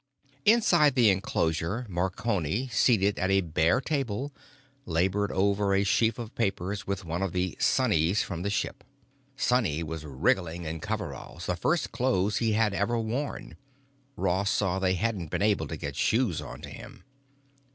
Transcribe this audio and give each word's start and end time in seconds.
Inside 0.45 0.95
the 0.95 1.11
enclosure 1.11 1.85
Marconi, 1.87 2.69
seated 2.69 3.19
at 3.19 3.29
a 3.29 3.41
bare 3.41 3.79
table, 3.79 4.33
labored 4.87 5.31
over 5.31 5.75
a 5.75 5.83
sheaf 5.83 6.17
of 6.17 6.33
papers 6.33 6.87
with 6.87 7.05
one 7.05 7.21
of 7.21 7.33
the 7.33 7.55
"Sonnies" 7.59 8.23
from 8.23 8.41
the 8.41 8.49
ship. 8.49 8.83
Sonny 9.37 9.83
was 9.83 10.03
wriggling 10.03 10.63
in 10.65 10.79
coveralls, 10.79 11.45
the 11.45 11.55
first 11.55 11.91
clothes 11.91 12.37
he 12.37 12.53
had 12.53 12.73
ever 12.73 12.97
worn. 12.97 13.57
Ross 14.15 14.49
saw 14.49 14.79
they 14.79 14.95
hadn't 14.95 15.29
been 15.29 15.43
able 15.43 15.67
to 15.67 15.77
get 15.77 15.95
shoes 15.95 16.41
onto 16.41 16.69
him. 16.69 17.03